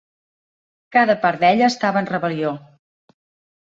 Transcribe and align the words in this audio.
Cada 0.97 1.17
part 1.27 1.45
d'ella 1.45 1.69
estava 1.75 2.05
en 2.05 2.11
rebel·lió. 2.17 2.59